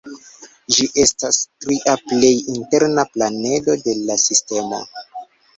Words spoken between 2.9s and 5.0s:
planedo de la sistemo.